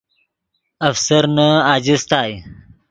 [0.89, 2.33] افسرنے اجستائے